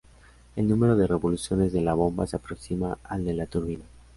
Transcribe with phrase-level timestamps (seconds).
[0.55, 3.85] El número de revoluciones de la bomba se aproxima al de la turbina.